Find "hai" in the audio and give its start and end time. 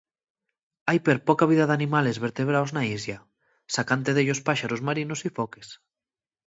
0.87-0.99